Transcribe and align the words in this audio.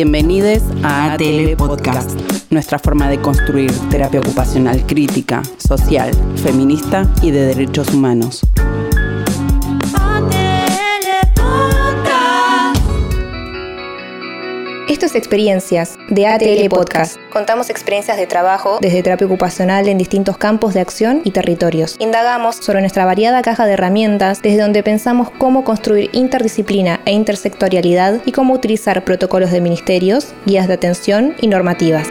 Bienvenidos 0.00 0.62
a 0.84 1.14
ATL 1.14 1.56
Podcast, 1.56 2.12
nuestra 2.50 2.78
forma 2.78 3.08
de 3.10 3.20
construir 3.20 3.72
terapia 3.90 4.20
ocupacional 4.20 4.86
crítica, 4.86 5.42
social, 5.58 6.14
feminista 6.36 7.12
y 7.20 7.32
de 7.32 7.46
derechos 7.46 7.92
humanos. 7.92 8.46
Esto 14.88 15.04
es 15.04 15.14
Experiencias 15.14 15.98
de 16.08 16.26
ATL 16.26 16.66
Podcast. 16.70 17.18
Contamos 17.30 17.68
experiencias 17.68 18.16
de 18.16 18.26
trabajo 18.26 18.78
desde 18.80 19.02
terapia 19.02 19.26
ocupacional 19.26 19.86
en 19.86 19.98
distintos 19.98 20.38
campos 20.38 20.72
de 20.72 20.80
acción 20.80 21.20
y 21.24 21.30
territorios. 21.30 21.96
Indagamos 21.98 22.56
sobre 22.56 22.80
nuestra 22.80 23.04
variada 23.04 23.42
caja 23.42 23.66
de 23.66 23.74
herramientas 23.74 24.40
desde 24.40 24.62
donde 24.62 24.82
pensamos 24.82 25.28
cómo 25.30 25.62
construir 25.62 26.08
interdisciplina 26.14 27.00
e 27.04 27.12
intersectorialidad 27.12 28.22
y 28.24 28.32
cómo 28.32 28.54
utilizar 28.54 29.04
protocolos 29.04 29.50
de 29.50 29.60
ministerios, 29.60 30.32
guías 30.46 30.68
de 30.68 30.74
atención 30.74 31.34
y 31.38 31.48
normativas. 31.48 32.08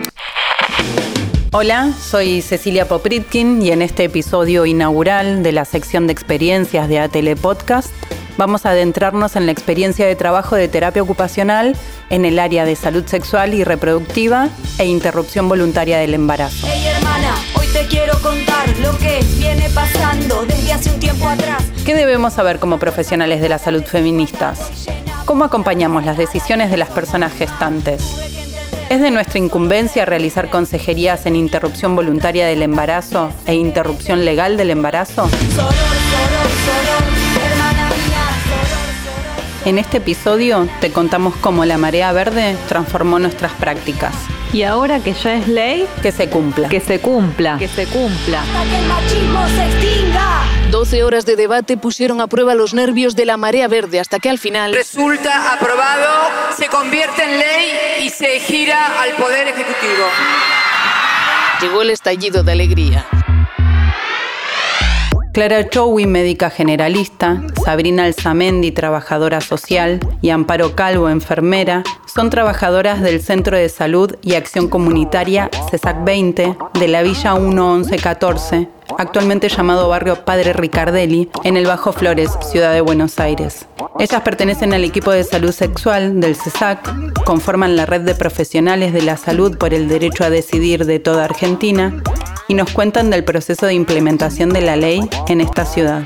Hola, 1.53 1.93
soy 1.99 2.43
Cecilia 2.43 2.87
Popritkin 2.87 3.59
y 3.63 3.71
en 3.71 3.81
este 3.81 4.03
episodio 4.03 4.67
inaugural 4.67 5.41
de 5.41 5.51
la 5.51 5.65
sección 5.65 6.05
de 6.05 6.13
experiencias 6.13 6.87
de 6.89 6.99
ATL 6.99 7.31
Podcast 7.41 7.91
vamos 8.37 8.65
a 8.65 8.71
adentrarnos 8.71 9.35
en 9.35 9.45
la 9.45 9.51
experiencia 9.51 10.05
de 10.05 10.15
trabajo 10.15 10.55
de 10.55 10.67
terapia 10.67 11.01
ocupacional 11.01 11.75
en 12.09 12.25
el 12.25 12.39
área 12.39 12.65
de 12.65 12.75
salud 12.75 13.05
sexual 13.05 13.53
y 13.53 13.63
reproductiva 13.63 14.49
e 14.77 14.85
interrupción 14.85 15.49
voluntaria 15.49 15.97
del 15.97 16.13
embarazo. 16.13 16.67
Hey 16.69 16.85
hermana, 16.85 17.35
hoy 17.55 17.67
te 17.67 17.85
quiero 17.87 18.19
contar 18.21 18.69
lo 18.79 18.97
que 18.97 19.19
viene 19.37 19.69
pasando 19.71 20.45
desde 20.45 20.73
hace 20.73 20.89
un 20.91 20.99
tiempo 20.99 21.27
atrás. 21.27 21.63
¿Qué 21.85 21.95
debemos 21.95 22.33
saber 22.33 22.59
como 22.59 22.79
profesionales 22.79 23.41
de 23.41 23.49
la 23.49 23.57
salud 23.57 23.83
feministas? 23.83 24.71
¿Cómo 25.25 25.43
acompañamos 25.43 26.05
las 26.05 26.17
decisiones 26.17 26.71
de 26.71 26.77
las 26.77 26.89
personas 26.89 27.33
gestantes? 27.33 28.01
¿Es 28.89 29.01
de 29.01 29.11
nuestra 29.11 29.39
incumbencia 29.39 30.05
realizar 30.05 30.49
consejerías 30.49 31.25
en 31.25 31.35
interrupción 31.35 31.95
voluntaria 31.97 32.47
del 32.47 32.61
embarazo 32.61 33.29
e 33.45 33.55
interrupción 33.55 34.23
legal 34.23 34.55
del 34.55 34.69
embarazo? 34.69 35.29
En 39.67 39.77
este 39.77 39.97
episodio 39.97 40.69
te 40.79 40.93
contamos 40.93 41.35
cómo 41.41 41.65
la 41.65 41.77
marea 41.77 42.13
verde 42.13 42.55
transformó 42.69 43.19
nuestras 43.19 43.51
prácticas. 43.51 44.15
Y 44.53 44.63
ahora 44.63 45.01
que 45.01 45.11
ya 45.11 45.33
es 45.35 45.49
ley, 45.49 45.85
Que 46.01 46.13
se 46.13 46.29
cumpla. 46.29 46.69
que 46.69 46.79
se 46.79 47.01
cumpla, 47.01 47.57
que 47.59 47.67
se 47.67 47.85
cumpla. 47.85 48.43
Hasta 48.43 48.63
que 48.63 48.79
el 48.79 48.85
machismo 48.87 49.45
se 49.49 49.65
extinga. 49.65 50.43
12 50.71 51.03
horas 51.03 51.25
de 51.25 51.35
debate 51.35 51.75
pusieron 51.75 52.21
a 52.21 52.27
prueba 52.27 52.55
los 52.55 52.73
nervios 52.73 53.13
de 53.17 53.25
la 53.25 53.35
marea 53.35 53.67
verde 53.67 53.99
hasta 53.99 54.19
que 54.19 54.29
al 54.29 54.39
final 54.39 54.73
Resulta 54.73 55.51
aprobado, 55.51 56.29
se 56.57 56.67
convierte 56.67 57.23
en 57.25 57.37
ley 57.37 57.71
y 58.05 58.09
se 58.09 58.39
gira 58.39 59.01
al 59.01 59.11
Poder 59.17 59.49
Ejecutivo. 59.49 60.05
llegó 61.61 61.81
el 61.81 61.89
estallido 61.89 62.41
de 62.43 62.51
alegría. 62.53 63.05
Clara 65.37 65.69
Chowi, 65.69 66.07
médica 66.07 66.49
generalista, 66.49 67.43
Sabrina 67.63 68.05
Alzamendi, 68.05 68.71
trabajadora 68.71 69.39
social, 69.39 69.99
y 70.19 70.31
Amparo 70.31 70.75
Calvo, 70.75 71.09
enfermera, 71.11 71.83
son 72.17 72.31
trabajadoras 72.31 72.99
del 73.03 73.21
Centro 73.21 73.55
de 73.55 73.69
Salud 73.69 74.15
y 74.23 74.33
Acción 74.33 74.69
Comunitaria 74.69 75.51
CESAC 75.69 76.03
20 76.03 76.57
de 76.73 76.87
la 76.87 77.03
Villa 77.03 77.35
1114, 77.35 78.67
actualmente 78.97 79.49
llamado 79.49 79.87
Barrio 79.87 80.25
Padre 80.25 80.51
Ricardelli, 80.53 81.29
en 81.43 81.57
el 81.57 81.67
Bajo 81.67 81.93
Flores, 81.93 82.31
Ciudad 82.41 82.73
de 82.73 82.81
Buenos 82.81 83.19
Aires. 83.19 83.67
Ellas 83.99 84.23
pertenecen 84.23 84.73
al 84.73 84.83
equipo 84.83 85.11
de 85.11 85.23
salud 85.23 85.51
sexual 85.51 86.19
del 86.19 86.35
CESAC, 86.35 87.23
conforman 87.23 87.75
la 87.75 87.85
red 87.85 88.01
de 88.01 88.15
profesionales 88.15 88.93
de 88.93 89.03
la 89.03 89.15
salud 89.15 89.55
por 89.55 89.75
el 89.75 89.87
derecho 89.87 90.23
a 90.23 90.31
decidir 90.31 90.87
de 90.87 90.97
toda 90.97 91.25
Argentina 91.25 92.01
y 92.47 92.55
nos 92.55 92.71
cuentan 92.71 93.11
del 93.11 93.25
proceso 93.25 93.67
de 93.67 93.75
implementación 93.75 94.49
de 94.49 94.61
la 94.61 94.75
ley 94.75 95.07
en 95.27 95.39
esta 95.39 95.65
ciudad. 95.65 96.01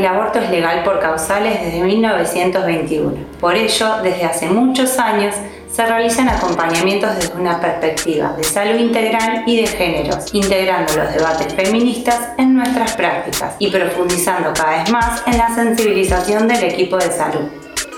El 0.00 0.06
aborto 0.06 0.38
es 0.38 0.50
legal 0.50 0.82
por 0.82 0.98
causales 0.98 1.60
desde 1.62 1.82
1921. 1.82 3.12
Por 3.38 3.54
ello, 3.54 3.86
desde 4.02 4.24
hace 4.24 4.46
muchos 4.46 4.98
años 4.98 5.34
se 5.70 5.84
realizan 5.84 6.28
acompañamientos 6.28 7.14
desde 7.16 7.34
una 7.34 7.60
perspectiva 7.60 8.32
de 8.32 8.42
salud 8.42 8.80
integral 8.80 9.44
y 9.46 9.60
de 9.60 9.66
géneros, 9.66 10.32
integrando 10.32 10.94
los 10.96 11.12
debates 11.12 11.52
feministas 11.52 12.30
en 12.38 12.54
nuestras 12.54 12.96
prácticas 12.96 13.54
y 13.58 13.70
profundizando 13.70 14.52
cada 14.54 14.78
vez 14.78 14.90
más 14.90 15.22
en 15.26 15.36
la 15.36 15.54
sensibilización 15.54 16.48
del 16.48 16.64
equipo 16.64 16.96
de 16.96 17.12
salud. 17.12 17.48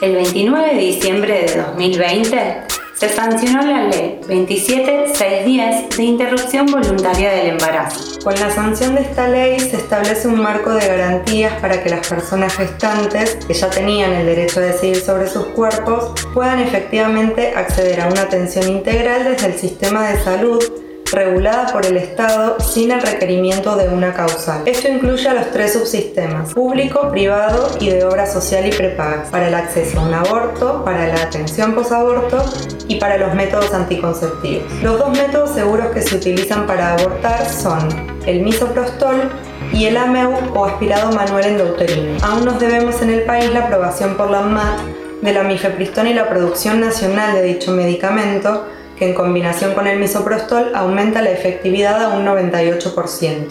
El 0.00 0.16
29 0.16 0.74
de 0.74 0.80
diciembre 0.80 1.46
de 1.46 1.62
2020 1.62 2.81
se 3.02 3.08
sancionó 3.08 3.62
la 3.62 3.88
ley 3.88 4.20
27610 4.28 5.96
de 5.96 6.04
interrupción 6.04 6.66
voluntaria 6.66 7.32
del 7.32 7.48
embarazo. 7.48 8.20
Con 8.22 8.32
la 8.36 8.48
sanción 8.48 8.94
de 8.94 9.00
esta 9.00 9.26
ley 9.26 9.58
se 9.58 9.78
establece 9.78 10.28
un 10.28 10.40
marco 10.40 10.70
de 10.70 10.86
garantías 10.86 11.60
para 11.60 11.82
que 11.82 11.90
las 11.90 12.06
personas 12.06 12.54
gestantes, 12.54 13.44
que 13.44 13.54
ya 13.54 13.68
tenían 13.70 14.12
el 14.12 14.26
derecho 14.26 14.60
a 14.60 14.66
decidir 14.66 14.98
sobre 14.98 15.26
sus 15.26 15.46
cuerpos, 15.46 16.12
puedan 16.32 16.60
efectivamente 16.60 17.52
acceder 17.56 18.02
a 18.02 18.06
una 18.06 18.22
atención 18.22 18.68
integral 18.68 19.24
desde 19.24 19.48
el 19.48 19.54
sistema 19.58 20.08
de 20.08 20.22
salud 20.22 20.62
regulada 21.12 21.66
por 21.72 21.84
el 21.84 21.96
Estado 21.98 22.58
sin 22.60 22.90
el 22.90 23.02
requerimiento 23.02 23.76
de 23.76 23.88
una 23.88 24.14
causal. 24.14 24.62
Esto 24.66 24.88
incluye 24.88 25.28
a 25.28 25.34
los 25.34 25.50
tres 25.50 25.74
subsistemas, 25.74 26.52
público, 26.54 27.10
privado 27.10 27.68
y 27.78 27.90
de 27.90 28.04
obra 28.04 28.26
social 28.26 28.66
y 28.66 28.70
prepagas, 28.70 29.28
para 29.28 29.48
el 29.48 29.54
acceso 29.54 30.00
a 30.00 30.04
un 30.04 30.14
aborto, 30.14 30.82
para 30.84 31.06
la 31.08 31.22
atención 31.22 31.74
posaborto 31.74 32.42
y 32.88 32.96
para 32.96 33.18
los 33.18 33.34
métodos 33.34 33.72
anticonceptivos. 33.74 34.72
Los 34.82 34.98
dos 34.98 35.10
métodos 35.10 35.50
seguros 35.50 35.88
que 35.88 36.00
se 36.00 36.16
utilizan 36.16 36.66
para 36.66 36.94
abortar 36.94 37.46
son 37.48 37.88
el 38.26 38.40
misoprostol 38.40 39.30
y 39.72 39.86
el 39.86 39.96
AMEU 39.96 40.34
o 40.54 40.64
aspirado 40.64 41.12
manual 41.12 41.44
endouterino. 41.44 42.18
Aún 42.22 42.44
nos 42.44 42.58
debemos 42.58 43.00
en 43.02 43.10
el 43.10 43.22
país 43.22 43.50
la 43.52 43.60
aprobación 43.60 44.16
por 44.16 44.30
la 44.30 44.40
ANMAT 44.40 44.80
de 45.22 45.32
la 45.32 45.42
mifepristona 45.44 46.10
y 46.10 46.14
la 46.14 46.28
producción 46.28 46.80
nacional 46.80 47.34
de 47.34 47.42
dicho 47.42 47.72
medicamento, 47.72 48.66
en 49.04 49.14
combinación 49.14 49.74
con 49.74 49.86
el 49.86 49.98
misoprostol 49.98 50.72
aumenta 50.74 51.22
la 51.22 51.30
efectividad 51.30 52.02
a 52.02 52.08
un 52.08 52.24
98%. 52.24 53.46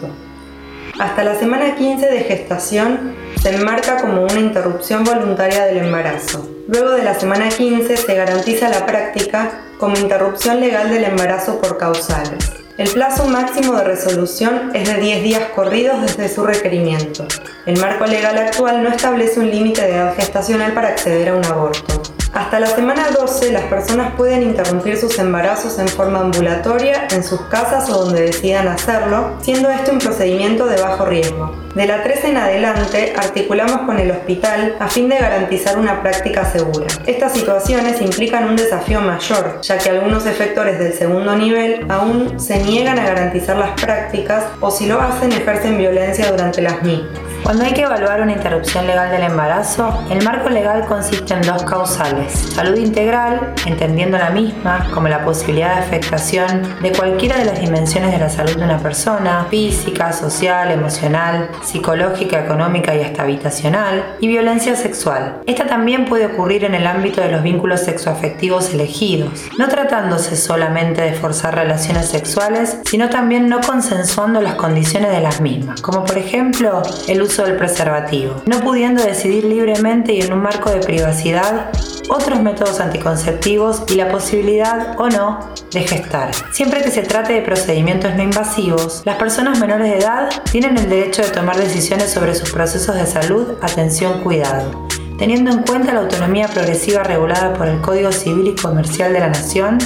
Hasta 0.99 1.23
la 1.23 1.35
semana 1.35 1.75
15 1.75 2.05
de 2.05 2.19
gestación 2.21 3.15
se 3.41 3.55
enmarca 3.55 3.97
como 3.97 4.23
una 4.23 4.39
interrupción 4.39 5.03
voluntaria 5.03 5.65
del 5.65 5.77
embarazo. 5.77 6.47
Luego 6.67 6.91
de 6.91 7.03
la 7.03 7.19
semana 7.19 7.49
15 7.49 7.97
se 7.97 8.15
garantiza 8.15 8.69
la 8.69 8.85
práctica 8.85 9.61
como 9.79 9.97
interrupción 9.97 10.59
legal 10.59 10.89
del 10.91 11.05
embarazo 11.05 11.59
por 11.59 11.77
causales. 11.77 12.51
El 12.77 12.89
plazo 12.89 13.25
máximo 13.27 13.75
de 13.75 13.83
resolución 13.83 14.71
es 14.73 14.87
de 14.87 14.99
10 14.99 15.23
días 15.23 15.49
corridos 15.55 16.01
desde 16.01 16.29
su 16.29 16.45
requerimiento. 16.45 17.27
El 17.65 17.79
marco 17.79 18.05
legal 18.05 18.37
actual 18.37 18.83
no 18.83 18.89
establece 18.89 19.39
un 19.39 19.49
límite 19.49 19.81
de 19.81 19.95
edad 19.95 20.15
gestacional 20.15 20.73
para 20.73 20.89
acceder 20.89 21.29
a 21.29 21.35
un 21.35 21.45
aborto. 21.45 22.01
Hasta 22.33 22.61
la 22.61 22.67
semana 22.67 23.09
12 23.11 23.51
las 23.51 23.63
personas 23.63 24.15
pueden 24.15 24.41
interrumpir 24.41 24.97
sus 24.97 25.19
embarazos 25.19 25.77
en 25.79 25.89
forma 25.89 26.21
ambulatoria 26.21 27.07
en 27.11 27.25
sus 27.25 27.41
casas 27.41 27.89
o 27.89 28.05
donde 28.05 28.21
decidan 28.21 28.69
hacerlo, 28.69 29.35
siendo 29.41 29.69
este 29.69 29.91
un 29.91 29.99
procedimiento 29.99 30.65
de 30.65 30.81
bajo 30.81 31.05
riesgo. 31.05 31.53
De 31.75 31.85
la 31.85 32.03
13 32.03 32.29
en 32.29 32.37
adelante 32.37 33.13
articulamos 33.17 33.81
con 33.81 33.99
el 33.99 34.11
hospital 34.11 34.77
a 34.79 34.87
fin 34.87 35.09
de 35.09 35.17
garantizar 35.17 35.77
una 35.77 36.01
práctica 36.01 36.45
segura. 36.45 36.87
Estas 37.05 37.33
situaciones 37.33 38.01
implican 38.01 38.47
un 38.47 38.55
desafío 38.55 39.01
mayor, 39.01 39.59
ya 39.61 39.77
que 39.77 39.89
algunos 39.89 40.25
efectores 40.25 40.79
del 40.79 40.93
segundo 40.93 41.35
nivel 41.35 41.85
aún 41.89 42.39
se 42.39 42.63
niegan 42.63 42.97
a 42.97 43.05
garantizar 43.05 43.57
las 43.57 43.71
prácticas 43.81 44.45
o 44.61 44.71
si 44.71 44.85
lo 44.85 45.01
hacen 45.01 45.33
ejercen 45.33 45.77
violencia 45.77 46.31
durante 46.31 46.61
las 46.61 46.81
mismas. 46.81 47.30
Cuando 47.43 47.65
hay 47.65 47.73
que 47.73 47.81
evaluar 47.81 48.21
una 48.21 48.33
interrupción 48.33 48.85
legal 48.85 49.09
del 49.09 49.23
embarazo, 49.23 50.05
el 50.11 50.23
marco 50.23 50.49
legal 50.49 50.85
consiste 50.85 51.33
en 51.33 51.41
dos 51.41 51.63
causales. 51.63 52.31
Salud 52.31 52.77
integral, 52.77 53.53
entendiendo 53.65 54.17
la 54.17 54.29
misma 54.29 54.87
como 54.93 55.07
la 55.07 55.25
posibilidad 55.25 55.75
de 55.75 55.81
afectación 55.81 56.61
de 56.81 56.91
cualquiera 56.91 57.37
de 57.37 57.45
las 57.45 57.59
dimensiones 57.59 58.11
de 58.11 58.19
la 58.19 58.29
salud 58.29 58.55
de 58.55 58.63
una 58.63 58.77
persona, 58.77 59.47
física, 59.49 60.13
social, 60.13 60.71
emocional, 60.71 61.49
psicológica, 61.63 62.39
económica 62.39 62.95
y 62.95 63.01
hasta 63.01 63.23
habitacional, 63.23 64.15
y 64.19 64.27
violencia 64.27 64.75
sexual. 64.75 65.41
Esta 65.47 65.65
también 65.65 66.05
puede 66.05 66.27
ocurrir 66.27 66.63
en 66.63 66.75
el 66.75 66.85
ámbito 66.85 67.21
de 67.21 67.31
los 67.31 67.41
vínculos 67.41 67.81
sexoafectivos 67.81 68.71
elegidos, 68.73 69.49
no 69.57 69.67
tratándose 69.67 70.35
solamente 70.35 71.01
de 71.01 71.13
forzar 71.13 71.55
relaciones 71.55 72.07
sexuales, 72.07 72.77
sino 72.85 73.09
también 73.09 73.49
no 73.49 73.61
consensuando 73.61 74.41
las 74.41 74.55
condiciones 74.55 75.11
de 75.11 75.21
las 75.21 75.41
mismas, 75.41 75.81
como 75.81 76.05
por 76.05 76.17
ejemplo 76.17 76.83
el 77.07 77.21
uso 77.21 77.30
del 77.37 77.55
preservativo, 77.55 78.41
no 78.45 78.59
pudiendo 78.59 79.01
decidir 79.01 79.45
libremente 79.45 80.13
y 80.13 80.21
en 80.21 80.33
un 80.33 80.41
marco 80.41 80.69
de 80.69 80.81
privacidad 80.81 81.71
otros 82.09 82.41
métodos 82.41 82.81
anticonceptivos 82.81 83.83
y 83.89 83.95
la 83.95 84.09
posibilidad 84.09 84.99
o 84.99 85.09
no 85.09 85.39
de 85.71 85.81
gestar. 85.81 86.31
Siempre 86.51 86.81
que 86.81 86.91
se 86.91 87.03
trate 87.03 87.33
de 87.33 87.41
procedimientos 87.41 88.13
no 88.15 88.23
invasivos, 88.23 89.01
las 89.05 89.15
personas 89.15 89.59
menores 89.59 89.89
de 89.89 89.99
edad 89.99 90.29
tienen 90.51 90.77
el 90.77 90.89
derecho 90.89 91.21
de 91.21 91.29
tomar 91.29 91.57
decisiones 91.57 92.11
sobre 92.11 92.35
sus 92.35 92.51
procesos 92.51 92.95
de 92.95 93.05
salud, 93.05 93.55
atención, 93.61 94.21
cuidado 94.21 94.89
teniendo 95.21 95.51
en 95.51 95.61
cuenta 95.61 95.93
la 95.93 95.99
autonomía 95.99 96.47
progresiva 96.47 97.03
regulada 97.03 97.53
por 97.53 97.67
el 97.67 97.79
Código 97.79 98.11
Civil 98.11 98.47
y 98.47 98.55
Comercial 98.55 99.13
de 99.13 99.19
la 99.19 99.27
Nación 99.27 99.77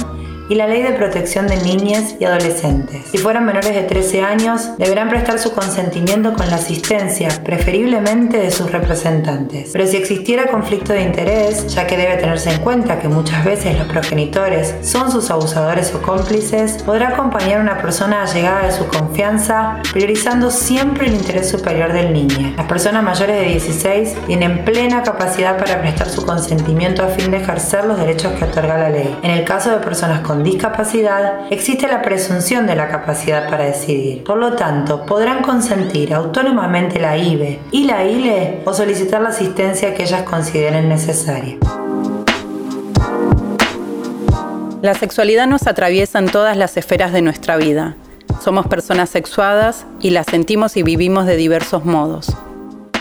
y 0.48 0.54
la 0.54 0.66
Ley 0.66 0.82
de 0.82 0.92
Protección 0.92 1.46
de 1.46 1.56
Niñas 1.56 2.16
y 2.20 2.24
Adolescentes. 2.24 3.06
Si 3.10 3.18
fueran 3.18 3.44
menores 3.44 3.74
de 3.74 3.82
13 3.82 4.22
años, 4.22 4.70
deberán 4.78 5.08
prestar 5.08 5.38
su 5.38 5.52
consentimiento 5.52 6.34
con 6.34 6.48
la 6.50 6.56
asistencia, 6.56 7.28
preferiblemente 7.44 8.38
de 8.38 8.50
sus 8.50 8.70
representantes. 8.70 9.70
Pero 9.72 9.86
si 9.86 9.96
existiera 9.96 10.46
conflicto 10.46 10.92
de 10.92 11.02
interés, 11.02 11.74
ya 11.74 11.86
que 11.86 11.96
debe 11.96 12.16
tenerse 12.16 12.50
en 12.50 12.60
cuenta 12.60 12.98
que 12.98 13.08
muchas 13.08 13.44
veces 13.44 13.76
los 13.78 13.88
progenitores 13.88 14.74
son 14.82 15.10
sus 15.10 15.30
abusadores 15.30 15.94
o 15.94 16.02
cómplices, 16.02 16.82
podrá 16.82 17.08
acompañar 17.08 17.58
a 17.58 17.62
una 17.62 17.78
persona 17.78 18.22
allegada 18.22 18.66
de 18.66 18.72
su 18.72 18.86
confianza, 18.86 19.80
priorizando 19.92 20.50
siempre 20.50 21.06
el 21.06 21.14
interés 21.14 21.48
superior 21.48 21.92
del 21.92 22.12
niño. 22.12 22.54
Las 22.56 22.66
personas 22.66 23.02
mayores 23.02 23.40
de 23.40 23.48
16 23.48 24.16
tienen 24.26 24.64
plena 24.64 25.02
capacidad 25.02 25.58
para 25.58 25.80
prestar 25.80 26.08
su 26.08 26.24
consentimiento 26.24 27.02
a 27.02 27.08
fin 27.08 27.30
de 27.30 27.38
ejercer 27.38 27.84
los 27.84 27.98
derechos 27.98 28.32
que 28.32 28.44
otorga 28.44 28.78
la 28.78 28.90
ley. 28.90 29.18
En 29.22 29.30
el 29.30 29.44
caso 29.44 29.70
de 29.70 29.78
personas 29.78 30.20
con 30.20 30.35
discapacidad, 30.42 31.46
existe 31.50 31.88
la 31.88 32.02
presunción 32.02 32.66
de 32.66 32.76
la 32.76 32.88
capacidad 32.88 33.48
para 33.48 33.64
decidir. 33.64 34.24
Por 34.24 34.38
lo 34.38 34.54
tanto, 34.54 35.04
podrán 35.06 35.42
consentir 35.42 36.14
autónomamente 36.14 36.98
la 36.98 37.16
IBE 37.16 37.60
y 37.70 37.84
la 37.84 38.04
ILE 38.04 38.62
o 38.64 38.72
solicitar 38.72 39.22
la 39.22 39.30
asistencia 39.30 39.94
que 39.94 40.02
ellas 40.02 40.22
consideren 40.22 40.88
necesaria. 40.88 41.56
La 44.82 44.94
sexualidad 44.94 45.46
nos 45.46 45.66
atraviesa 45.66 46.18
en 46.18 46.26
todas 46.26 46.56
las 46.56 46.76
esferas 46.76 47.12
de 47.12 47.22
nuestra 47.22 47.56
vida. 47.56 47.96
Somos 48.42 48.66
personas 48.66 49.10
sexuadas 49.10 49.86
y 50.00 50.10
la 50.10 50.22
sentimos 50.22 50.76
y 50.76 50.82
vivimos 50.82 51.26
de 51.26 51.36
diversos 51.36 51.84
modos. 51.84 52.36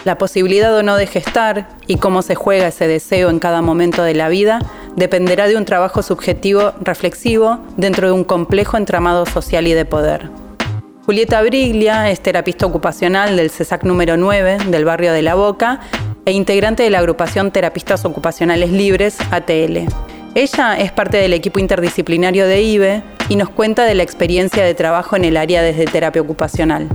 La 0.06 0.18
posibilidad 0.18 0.76
o 0.76 0.84
no 0.84 0.98
de 0.98 1.08
gestar 1.08 1.68
y 1.88 1.98
cómo 1.98 2.22
se 2.22 2.36
juega 2.36 2.68
ese 2.68 2.88
deseo 2.88 3.30
en 3.30 3.40
cada 3.40 3.62
momento 3.62 4.04
de 4.04 4.14
la 4.14 4.30
vida 4.30 4.60
dependerá 4.96 5.48
de 5.48 5.58
un 5.58 5.66
trabajo 5.66 6.02
subjetivo 6.02 6.74
reflexivo 6.82 7.60
dentro 7.78 8.08
de 8.08 8.14
un 8.14 8.24
complejo 8.24 8.78
entramado 8.78 9.26
social 9.26 9.68
y 9.68 9.74
de 9.74 9.86
poder. 9.86 10.30
Julieta 11.06 11.42
Briglia 11.44 12.10
es 12.10 12.20
terapista 12.20 12.66
ocupacional 12.66 13.38
del 13.38 13.52
CESAC 13.52 13.84
número 13.84 14.18
9 14.18 14.58
del 14.68 14.86
barrio 14.86 15.14
de 15.14 15.22
La 15.22 15.36
Boca 15.36 15.82
e 16.26 16.32
integrante 16.32 16.82
de 16.82 16.90
la 16.90 17.00
agrupación 17.00 17.52
Terapistas 17.52 18.06
Ocupacionales 18.06 18.72
Libres, 18.72 19.18
ATL. 19.30 19.86
Ella 20.34 20.78
es 20.78 20.92
parte 20.92 21.18
del 21.18 21.34
equipo 21.34 21.60
interdisciplinario 21.60 22.48
de 22.48 22.62
IBE 22.62 23.04
y 23.30 23.36
nos 23.36 23.50
cuenta 23.50 23.86
de 23.86 23.96
la 23.96 24.04
experiencia 24.04 24.64
de 24.64 24.74
trabajo 24.74 25.16
en 25.16 25.26
el 25.26 25.38
área 25.38 25.62
desde 25.62 25.86
terapia 25.86 26.22
ocupacional. 26.22 26.90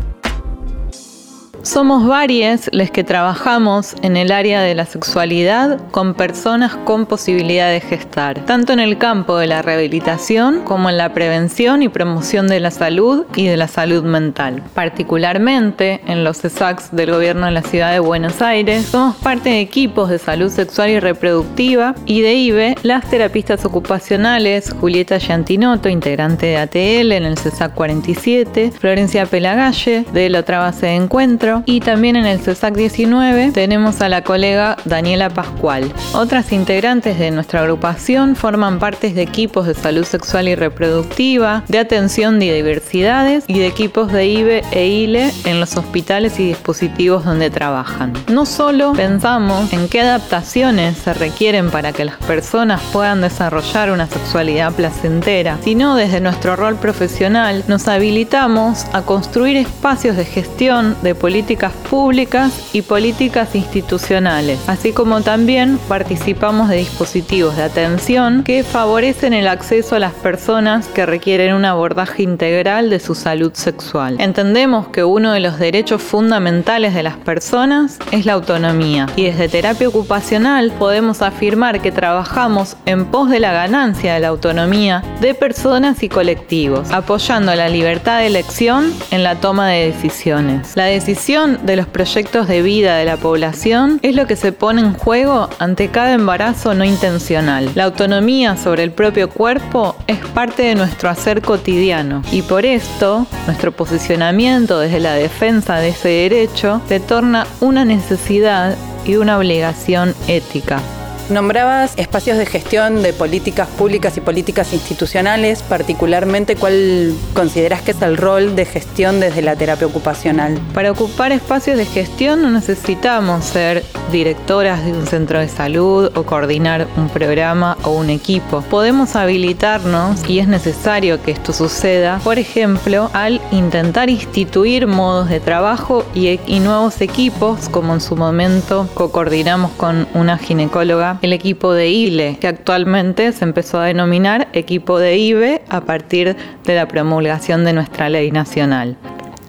Somos 1.63 2.07
varias 2.07 2.71
las 2.73 2.91
que 2.91 3.05
trabajamos 3.05 3.95
en 4.01 4.17
el 4.17 4.33
área 4.33 4.63
de 4.63 4.75
la 4.75 4.87
sexualidad 4.87 5.79
con 5.91 6.15
personas 6.15 6.75
con 6.75 7.05
posibilidad 7.05 7.71
de 7.71 7.83
gestar, 7.83 8.47
tanto 8.47 8.73
en 8.73 8.81
el 8.81 8.97
campo 8.97 9.37
de 9.37 9.47
la 9.47 9.61
rehabilitación 9.61 10.63
como 10.65 10.89
en 10.89 10.97
la 10.97 11.13
prevención 11.13 11.83
y 11.83 11.91
promoción 11.91 12.49
de 12.49 12.61
la 12.61 12.71
salud 12.71 13.27
y 13.37 13.47
de 13.47 13.59
la 13.59 13.69
salud 13.69 14.03
mental. 14.03 14.63
Particularmente 14.73 16.01
en 16.07 16.25
los 16.25 16.43
ESACs 16.43 16.97
del 16.97 17.11
gobierno 17.11 17.45
de 17.45 17.53
la 17.53 17.63
ciudad 17.63 17.93
de 17.93 18.01
Buenos 18.01 18.41
Aires, 18.41 18.87
somos 18.87 19.17
parte 19.17 19.51
de 19.51 19.61
equipos 19.61 20.09
de 20.09 20.19
salud 20.19 20.51
sexual 20.51 20.89
y 20.89 20.99
reproductiva 20.99 21.95
y 22.07 22.23
de 22.23 22.35
IBE, 22.37 22.77
las 22.83 23.09
terapistas 23.11 23.67
ocupacionales 23.67 24.73
Julieta 24.81 25.19
Giantinotto, 25.19 25.91
integrante 25.91 26.47
de 26.47 26.57
ATL 26.57 27.13
en 27.13 27.25
el 27.25 27.37
CESAC 27.37 27.75
47, 27.75 28.73
Florencia 28.79 29.27
Pelagalle, 29.27 30.07
de 30.13 30.31
la 30.31 30.41
otra 30.41 30.61
base 30.61 30.87
de 30.87 30.95
encuentro, 30.95 31.50
y 31.67 31.81
también 31.81 32.17
en 32.17 32.27
el 32.27 32.41
CESAC 32.41 32.75
19 32.75 33.53
tenemos 33.53 34.01
a 34.01 34.09
la 34.09 34.23
colega 34.23 34.77
Daniela 34.85 35.31
Pascual. 35.31 35.93
Otras 36.15 36.53
integrantes 36.53 37.19
de 37.19 37.31
nuestra 37.31 37.61
agrupación 37.61 38.37
forman 38.37 38.79
partes 38.79 39.15
de 39.15 39.23
equipos 39.23 39.67
de 39.67 39.75
salud 39.75 40.05
sexual 40.05 40.49
y 40.49 40.55
reproductiva, 40.55 41.65
de 41.69 41.79
atención 41.79 42.39
de 42.39 42.55
diversidades 42.55 43.45
y 43.47 43.59
de 43.59 43.67
equipos 43.67 44.13
de 44.13 44.27
IBE 44.27 44.63
e 44.71 44.87
ILE 44.87 45.33
en 45.45 45.61
los 45.61 45.77
hospitales 45.77 46.39
y 46.39 46.47
dispositivos 46.47 47.25
donde 47.25 47.51
trabajan. 47.51 48.13
No 48.29 48.47
solo 48.47 48.93
pensamos 48.93 49.73
en 49.73 49.89
qué 49.89 50.01
adaptaciones 50.01 50.99
se 50.99 51.15
requieren 51.15 51.71
para 51.71 51.93
que 51.93 52.05
las 52.05 52.17
personas 52.17 52.81
puedan 52.93 53.21
desarrollar 53.21 53.91
una 53.91 54.07
sexualidad 54.07 54.73
placentera, 54.73 55.59
sino 55.63 55.97
desde 55.97 56.21
nuestro 56.21 56.57
rol 56.57 56.77
profesional 56.77 57.65
nos 57.67 57.89
habilitamos 57.89 58.87
a 58.93 59.03
construir 59.03 59.57
espacios 59.57 60.17
de 60.17 60.25
gestión 60.25 60.97
de 61.03 61.15
políticas 61.15 61.40
políticas 61.41 61.73
públicas 61.89 62.69
y 62.75 62.83
políticas 62.83 63.55
institucionales, 63.55 64.61
así 64.67 64.93
como 64.93 65.23
también 65.23 65.79
participamos 65.89 66.69
de 66.69 66.77
dispositivos 66.77 67.57
de 67.57 67.63
atención 67.63 68.43
que 68.45 68.63
favorecen 68.63 69.33
el 69.33 69.49
acceso 69.49 69.97
a 69.97 70.01
las 70.01 70.13
personas 70.13 70.87
que 70.89 71.07
requieren 71.07 71.55
un 71.55 71.65
abordaje 71.65 72.25
integral 72.25 72.91
de 72.91 73.01
su 73.01 73.15
salud 73.15 73.53
sexual. 73.55 74.17
Entendemos 74.21 74.89
que 74.89 75.03
uno 75.03 75.33
de 75.33 75.41
los 75.41 75.59
derechos 75.59 76.03
fundamentales 76.03 76.93
de 76.93 77.05
las 77.05 77.17
personas 77.17 77.99
es 78.11 78.27
la 78.27 78.35
autonomía 78.35 79.07
y 79.17 79.25
desde 79.25 79.49
terapia 79.49 79.89
ocupacional 79.89 80.73
podemos 80.73 81.23
afirmar 81.23 81.81
que 81.81 81.91
trabajamos 81.91 82.77
en 82.85 83.07
pos 83.07 83.31
de 83.31 83.41
la 83.41 83.55
ganancia 83.55 84.13
de 84.13 84.21
la 84.21 84.29
autonomía 84.29 85.03
de 85.23 85.33
personas 85.33 86.03
y 86.03 86.11
colectivos, 86.11 86.91
apoyando 86.91 87.55
la 87.55 87.71
libertad 87.71 88.19
de 88.19 88.27
elección 88.27 88.93
en 89.11 89.23
la 89.23 89.37
toma 89.37 89.69
de 89.69 89.87
decisiones. 89.87 90.77
La 90.77 90.85
decisión 90.85 91.30
de 91.31 91.77
los 91.77 91.87
proyectos 91.87 92.49
de 92.49 92.61
vida 92.61 92.97
de 92.97 93.05
la 93.05 93.17
población 93.17 94.01
es 94.03 94.17
lo 94.17 94.27
que 94.27 94.35
se 94.35 94.51
pone 94.51 94.81
en 94.81 94.95
juego 94.95 95.49
ante 95.61 95.87
cada 95.87 96.13
embarazo 96.13 96.75
no 96.75 96.85
intencional. 96.85 97.71
La 97.77 97.85
autonomía 97.85 98.57
sobre 98.57 98.83
el 98.83 98.91
propio 98.91 99.31
cuerpo 99.31 99.95
es 100.09 100.19
parte 100.35 100.65
de 100.65 100.75
nuestro 100.75 101.09
hacer 101.09 101.41
cotidiano 101.41 102.25
y 102.33 102.43
por 102.43 102.67
esto 102.67 103.29
nuestro 103.47 103.71
posicionamiento 103.71 104.81
desde 104.81 104.99
la 104.99 105.15
defensa 105.15 105.77
de 105.77 105.91
ese 105.91 106.09
derecho 106.09 106.83
se 106.89 106.99
torna 106.99 107.47
una 107.61 107.85
necesidad 107.85 108.77
y 109.05 109.15
una 109.15 109.39
obligación 109.39 110.17
ética. 110.27 110.83
Nombrabas 111.31 111.93
espacios 111.97 112.39
de 112.39 112.45
gestión 112.45 113.05
de 113.05 113.13
políticas 113.13 113.69
públicas 113.69 114.17
y 114.17 114.21
políticas 114.21 114.73
institucionales, 114.73 115.63
particularmente 115.63 116.57
cuál 116.57 117.15
consideras 117.35 117.83
que 117.83 117.93
es 117.93 118.03
el 118.03 118.17
rol 118.17 118.57
de 118.57 118.65
gestión 118.65 119.21
desde 119.21 119.41
la 119.41 119.55
terapia 119.55 119.87
ocupacional. 119.87 120.59
Para 120.75 120.91
ocupar 120.91 121.31
espacios 121.31 121.79
de 121.79 121.87
gestión 121.87 122.43
no 122.43 122.51
necesitamos 122.51 123.45
ser 123.45 123.85
directoras 124.11 124.85
de 124.85 124.93
un 124.93 125.07
centro 125.07 125.39
de 125.39 125.49
salud 125.49 126.11
o 126.17 126.25
coordinar 126.25 126.89
un 126.97 127.09
programa 127.09 127.79
o 127.85 127.91
un 127.91 128.11
equipo. 128.11 128.63
Podemos 128.63 129.15
habilitarnos 129.15 130.29
y 130.29 130.41
es 130.41 130.49
necesario 130.49 131.23
que 131.23 131.31
esto 131.31 131.53
suceda, 131.53 132.19
por 132.25 132.41
ejemplo, 132.41 133.09
al 133.13 133.41
intentar 133.53 134.11
instituir 134.11 134.89
modos 134.89 135.29
de 135.29 135.39
trabajo 135.39 136.05
y, 136.13 136.41
y 136.49 136.59
nuevos 136.59 137.01
equipos, 137.01 137.69
como 137.69 137.95
en 137.95 138.01
su 138.01 138.17
momento 138.17 138.89
co-coordinamos 138.95 139.71
con 139.77 140.09
una 140.15 140.37
ginecóloga 140.37 141.20
el 141.23 141.33
equipo 141.33 141.73
de 141.73 141.89
ILE, 141.89 142.39
que 142.41 142.49
actualmente 142.49 143.33
se 143.33 143.45
empezó 143.45 143.81
a 143.81 143.87
denominar 143.87 144.49
equipo 144.53 144.99
de 144.99 145.17
IBE 145.19 145.63
a 145.69 145.83
partir 145.83 146.37
de 146.65 146.75
la 146.75 146.89
promulgación 146.89 147.65
de 147.65 147.73
nuestra 147.73 148.09
ley 148.09 148.31
nacional. 148.31 148.97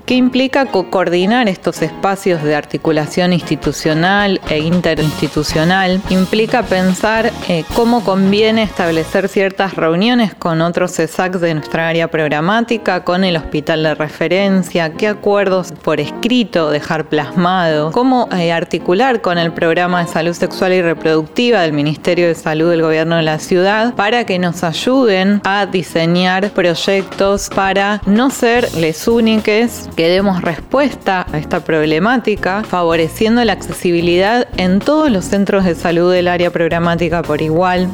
¿Qué 0.05 0.15
implica 0.15 0.65
coordinar 0.65 1.47
estos 1.47 1.81
espacios 1.81 2.43
de 2.43 2.55
articulación 2.55 3.33
institucional 3.33 4.41
e 4.49 4.59
interinstitucional? 4.59 6.01
Implica 6.09 6.63
pensar 6.63 7.31
eh, 7.47 7.63
cómo 7.75 8.03
conviene 8.03 8.63
establecer 8.63 9.29
ciertas 9.29 9.75
reuniones 9.75 10.33
con 10.33 10.61
otros 10.61 10.99
ESAC 10.99 11.37
de 11.39 11.53
nuestra 11.53 11.87
área 11.87 12.09
programática, 12.09 13.03
con 13.03 13.23
el 13.23 13.37
hospital 13.37 13.83
de 13.83 13.95
referencia, 13.95 14.93
qué 14.93 15.07
acuerdos 15.07 15.71
por 15.71 15.99
escrito 15.99 16.71
dejar 16.71 17.07
plasmado, 17.07 17.91
cómo 17.91 18.27
eh, 18.31 18.51
articular 18.51 19.21
con 19.21 19.37
el 19.37 19.53
programa 19.53 20.03
de 20.03 20.11
salud 20.11 20.33
sexual 20.33 20.73
y 20.73 20.81
reproductiva 20.81 21.61
del 21.61 21.73
Ministerio 21.73 22.27
de 22.27 22.35
Salud 22.35 22.69
del 22.69 22.81
Gobierno 22.81 23.15
de 23.15 23.23
la 23.23 23.39
Ciudad 23.39 23.93
para 23.95 24.25
que 24.25 24.39
nos 24.39 24.63
ayuden 24.63 25.41
a 25.43 25.65
diseñar 25.65 26.49
proyectos 26.51 27.49
para 27.49 28.01
no 28.05 28.29
ser 28.29 28.73
les 28.75 29.07
únicos 29.07 29.89
que 29.95 30.09
demos 30.09 30.41
respuesta 30.41 31.25
a 31.31 31.37
esta 31.37 31.63
problemática, 31.63 32.63
favoreciendo 32.63 33.43
la 33.43 33.53
accesibilidad 33.53 34.47
en 34.57 34.79
todos 34.79 35.11
los 35.11 35.25
centros 35.25 35.65
de 35.65 35.75
salud 35.75 36.11
del 36.11 36.27
área 36.27 36.51
programática 36.51 37.21
por 37.21 37.41
igual, 37.41 37.89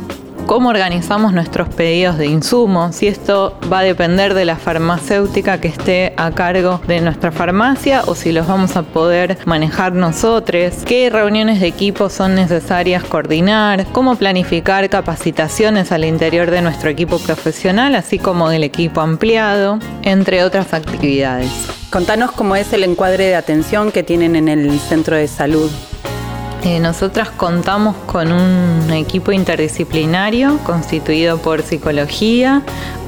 cómo 0.47 0.69
organizamos 0.69 1.33
nuestros 1.33 1.67
pedidos 1.67 2.17
de 2.17 2.25
insumos, 2.25 2.95
si 2.95 3.07
esto 3.07 3.59
va 3.71 3.79
a 3.79 3.83
depender 3.83 4.33
de 4.33 4.45
la 4.45 4.55
farmacéutica 4.55 5.59
que 5.59 5.67
esté 5.67 6.13
a 6.15 6.31
cargo 6.31 6.79
de 6.87 7.01
nuestra 7.01 7.33
farmacia 7.33 8.03
o 8.07 8.15
si 8.15 8.31
los 8.31 8.47
vamos 8.47 8.77
a 8.77 8.83
poder 8.83 9.37
manejar 9.45 9.91
nosotros, 9.91 10.73
qué 10.85 11.09
reuniones 11.09 11.59
de 11.59 11.67
equipo 11.67 12.09
son 12.09 12.33
necesarias 12.33 13.03
coordinar, 13.03 13.85
cómo 13.91 14.15
planificar 14.15 14.89
capacitaciones 14.89 15.91
al 15.91 16.05
interior 16.05 16.49
de 16.49 16.61
nuestro 16.61 16.89
equipo 16.89 17.19
profesional, 17.19 17.93
así 17.93 18.17
como 18.17 18.49
del 18.49 18.63
equipo 18.63 19.01
ampliado, 19.01 19.79
entre 20.03 20.45
otras 20.45 20.73
actividades. 20.73 21.51
Contanos 21.89 22.31
cómo 22.31 22.55
es 22.55 22.71
el 22.71 22.83
encuadre 22.83 23.25
de 23.25 23.35
atención 23.35 23.91
que 23.91 24.03
tienen 24.03 24.37
en 24.37 24.47
el 24.47 24.79
centro 24.79 25.17
de 25.17 25.27
salud. 25.27 25.69
Eh, 26.67 26.81
nosotras 26.81 27.29
contamos 27.29 27.95
con 28.07 28.29
un 28.33 28.91
equipo 28.91 29.31
interdisciplinario 29.31 30.57
constituido 30.65 31.37
por 31.37 31.61
psicología, 31.61 32.61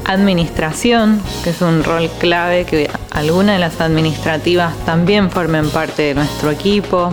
administración, 0.06 1.20
que 1.44 1.50
es 1.50 1.60
un 1.60 1.84
rol 1.84 2.08
clave 2.18 2.64
que 2.64 2.88
algunas 3.10 3.56
de 3.56 3.60
las 3.60 3.82
administrativas 3.82 4.74
también 4.86 5.30
formen 5.30 5.68
parte 5.68 6.04
de 6.04 6.14
nuestro 6.14 6.50
equipo, 6.50 7.12